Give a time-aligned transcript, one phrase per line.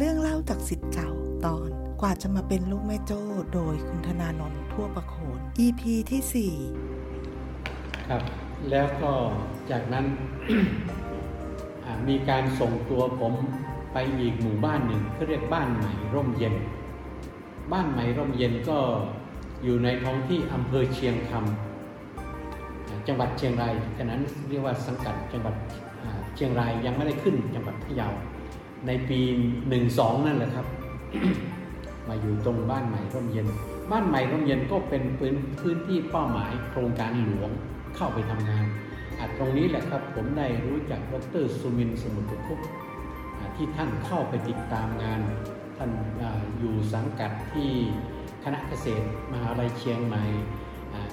[0.00, 1.10] เรื่องเล่าจากสิทธิ์เก่า
[1.46, 3.20] ตอนกว่าจะมาเป็นลูกแม่โจ้
[3.54, 8.22] โดยคุณธนานนท์ทั่วประโคน EP ที่ 4 ครับ
[8.70, 9.12] แล้วก็
[9.70, 10.06] จากนั้น
[12.08, 13.34] มีการส่งตัวผม
[13.92, 16.54] ไปอีกหมู่บ้านหนึ่งเขาเรียกบ้านใหม่ร่มเย็น
[17.72, 18.78] บ้านใหม่ร่มเย็นก็
[19.64, 25.54] อยู่ในท้องที่อำเภอเชียงคำจังหวัดเชียงรายขณะนั้นเรียกว่าสังกัดจังหวัด
[26.34, 28.08] เชียงรายยังไม่ได้ขึ้นจังหวัดพะเยา
[28.86, 29.20] ในปี
[29.68, 30.66] หนึ่งสองนั่นแหละครับ
[32.08, 33.46] มาอยู่ตรงบ้านใหม่ร่มเย็น
[33.90, 37.50] บ้านใหม่ร่มเย็นก็เป็นพื้นพื้นที่เป้าหมายโครงการหลวง
[37.96, 38.66] เข้าไปทำงาน
[39.38, 42.60] ตรงนี้แหละครับ ผมได้รู้จักดรสุมินสมุทรคุป
[43.56, 45.20] ที่ท่านเข้าไปติดตามงาน
[45.76, 45.90] ท่าน
[46.58, 47.70] อยู่สังกัดที่
[48.44, 50.24] คณะเกษตรมหาลัยเชียงใหม่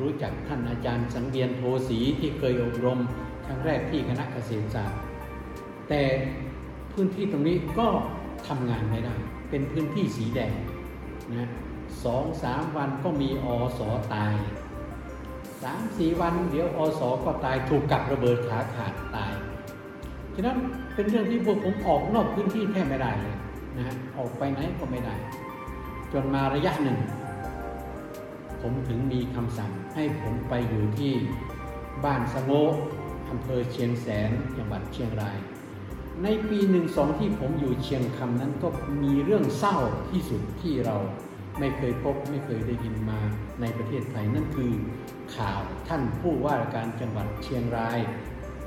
[0.00, 2.98] รู้จักท่านอาจารย์สังเวียนโทสีที่เคยอบรม
[3.46, 5.00] ครั้งแรกที่คณะเกษตรศาสตร์
[5.88, 6.02] แต่
[6.92, 7.88] พื้นที่ตรงนี้ก็
[8.48, 9.14] ทำงานไม่ได้
[9.50, 10.52] เป็นพื้นที่สีแดง
[11.32, 11.48] นะ
[12.04, 13.46] สองสามวันก็มีอ
[13.78, 14.34] สอตาย
[15.62, 19.32] สามสี่วันเดี๋ยวอสอก็ตายถูกกับระเบิดขาขาดตาย
[20.34, 20.56] ฉะนั้น
[20.94, 23.36] เป็นเรื่องที่พวกผมออกนอกพื้นที่แทบไม่ได้เลย
[23.76, 25.14] นะฮะออกไปไหนก็ไม่ได้
[26.12, 26.98] จนมาระยะหนึ่ง
[28.60, 31.12] ผมถึงมีคำสั่งให้ผมไปอยู่ที่
[32.04, 32.52] บ้านสงโง
[33.30, 35.38] อำเภอเชียงแสนจังหวัดเชียงราย
[36.24, 38.68] ในปีหนึ่งสองที่ผมอยู่เชียงคำนั้นก็
[39.02, 39.76] มีเรื่องเศร้า
[40.10, 40.96] ที่สุดที่เรา
[41.58, 43.20] ไม่เคยพบไม่เคยได้ยินมา
[43.60, 44.72] ในประเทศไทยนั่นคือ
[45.36, 47.98] ข่าวท่านผู้ว่าการจังหวัดเชียงราย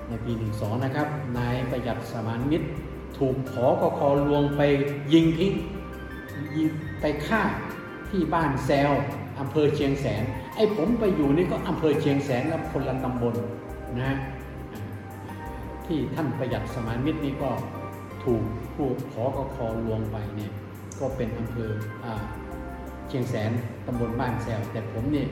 [0.07, 2.67] ในปีหนึ่งสองนะครับ นายประหยัดสมานมิตร
[3.17, 4.61] ถูกขอกคอลวงไป
[5.13, 5.53] ยิงทิ้ง
[6.55, 6.67] ยิง
[7.01, 7.41] ไปฆ่า
[8.09, 8.91] ที่บ้านแซว
[9.39, 10.23] อำเภอเชียงแสน
[10.55, 13.35] ไอ้ผมไปอยู่นี่ก็อำเภอเชียงแสนแล้วคนละตำบล
[14.01, 14.13] นะ
[15.87, 17.51] ที่ท่านประหยัดสมานมิตรนี่ก็
[18.23, 18.43] ถูก
[18.75, 20.51] ผู้ขอกคอลวงไปเนี่ย
[20.99, 21.71] ก็เป็นอำเภอ
[23.07, 23.51] เชียงแสน
[23.85, 25.25] ตำบลบ้านแซวแต่ผมนี่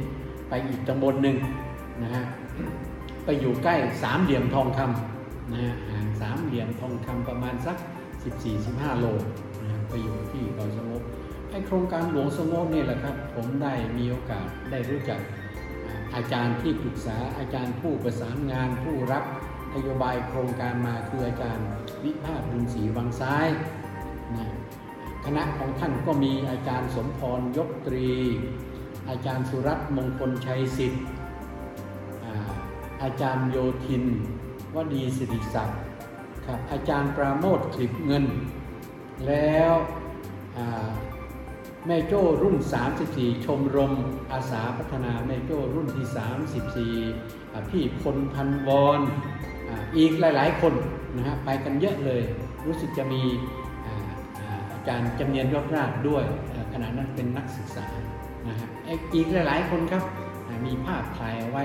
[0.50, 1.36] ไปอีกตำบลหนึ่ง
[2.02, 2.24] นะฮะ
[3.26, 7.78] ไปอยู่ใกล้สามเหลี่ยมทองคำนะฮะห่างสามเหลี่ยมทองคำประมาณสัก
[8.40, 9.06] 14-15 โล
[9.62, 11.02] นะไปอยู่ที่ดอยสงบ
[11.50, 15.20] ไอโครงการหลวงสงบนี่แหละครับ ผมได้มีโอกาสได้รู้จัก
[16.16, 19.24] อาจารย์ที่ปรึกษาอาจารย์ผู้ประสานงานผู้รับ
[19.74, 21.68] นโยบายโครงการมาคืออาจารย์
[22.04, 23.48] วิภาคบุญศรีวังซ้าย
[24.36, 24.48] นะ
[25.26, 28.10] คณะของท่านก็มีอาจารย์สมพรยกตรี
[29.10, 31.04] อาจารย์สุรัตน์มงคลชัยสิทธิ์
[33.04, 34.04] อาจารย์โยธิน
[34.76, 35.80] วดีสิริศักดิ์
[36.46, 38.26] ครับอาจารย์ปราโมทคลิปเงิน
[39.28, 39.74] แล้ว
[41.88, 42.58] แม่โจ้รุ่น
[43.02, 43.94] 34 ชมรม
[44.32, 46.08] อาสาพัฒนาแม่โจ้รุ่นที่
[46.88, 49.02] 34 พี่พลพันวอน
[49.98, 50.74] อีกหลาย ๆ คน
[51.16, 52.22] นะฮะไปกันเยอะเลย
[52.66, 53.22] รู้สึกจะมี
[54.72, 56.24] อาจารย์จำเนียนยอดราชด้วย
[56.74, 57.86] ขณะนั้นเป็นนักศึกษา
[58.48, 58.68] นะฮะ
[59.14, 60.04] อีกหลาย ๆ คนครับ
[60.66, 61.64] มีภาพถ่ายไว้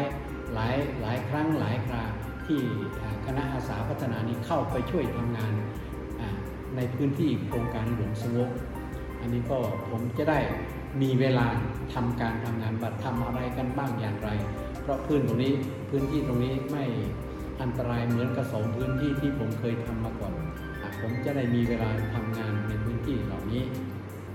[0.55, 2.05] หลายหลายครั้งหลายครา
[2.47, 2.61] ที่
[3.27, 5.53] คณะอาสาพัฒนานี้เข้าไปช่วยทำงาน
[6.77, 8.51] ในพื้นที่โครงการหลวงสงบ
[9.21, 9.59] อันนี้ก็
[9.91, 10.39] ผมจะได้
[11.03, 11.47] มีเวลา
[11.95, 14.29] ทำการทำงานบัตรทำอะไรกันบ้างอย่างไร
[14.83, 15.55] เพราะพื้นตรงนี้
[15.91, 16.85] พื้นที่ตรงนี้ไม่
[17.63, 20.35] อันตรายเหมือนกับสองพื้นที่ที่ผมเคยทำมาก่อน
[21.01, 23.65] ผมจะได้มีเวลาทำงานในพื้นที่เหล่านี้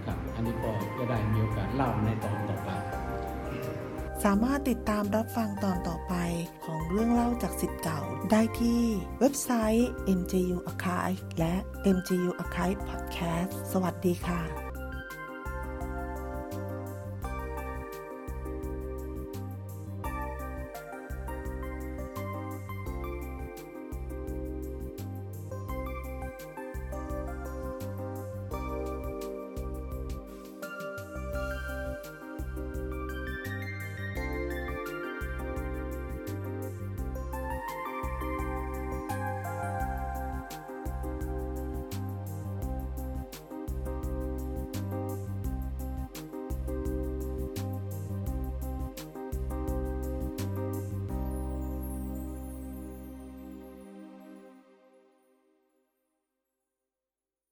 [0.05, 2.69] ครับอันนี้ก็จะได้มีโอกาสเล่าในตอนต่อไป
[4.23, 6.13] สามารถติดตามรับฟังตอนต่อไป
[6.65, 8.81] ของเรื่องเล่าจากสิทธิ์เก่าได้ที่
[9.19, 9.89] เว็บไซต์
[10.19, 11.55] MGU Archive และ
[11.95, 14.60] MGU Archive Podcast สวัสดีค่ะ